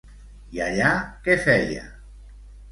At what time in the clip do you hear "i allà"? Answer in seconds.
0.57-0.89